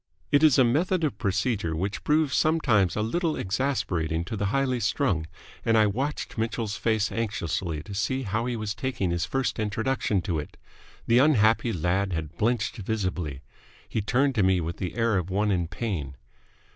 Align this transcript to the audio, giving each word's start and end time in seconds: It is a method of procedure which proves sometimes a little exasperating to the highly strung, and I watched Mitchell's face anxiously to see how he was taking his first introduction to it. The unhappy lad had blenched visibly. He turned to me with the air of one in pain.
It 0.31 0.41
is 0.41 0.57
a 0.57 0.63
method 0.63 1.03
of 1.03 1.19
procedure 1.19 1.75
which 1.75 2.03
proves 2.03 2.35
sometimes 2.35 2.95
a 2.95 3.03
little 3.03 3.35
exasperating 3.35 4.23
to 4.25 4.35
the 4.35 4.47
highly 4.47 4.79
strung, 4.79 5.27
and 5.63 5.77
I 5.77 5.85
watched 5.85 6.39
Mitchell's 6.39 6.75
face 6.75 7.11
anxiously 7.11 7.83
to 7.83 7.93
see 7.93 8.23
how 8.23 8.47
he 8.47 8.55
was 8.55 8.73
taking 8.73 9.11
his 9.11 9.25
first 9.25 9.59
introduction 9.59 10.23
to 10.23 10.39
it. 10.39 10.57
The 11.05 11.19
unhappy 11.19 11.71
lad 11.71 12.13
had 12.13 12.35
blenched 12.35 12.77
visibly. 12.77 13.41
He 13.87 14.01
turned 14.01 14.33
to 14.33 14.41
me 14.41 14.59
with 14.59 14.77
the 14.77 14.95
air 14.95 15.19
of 15.19 15.29
one 15.29 15.51
in 15.51 15.67
pain. 15.67 16.15